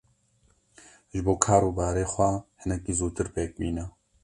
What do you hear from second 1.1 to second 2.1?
Ji bo kar û barê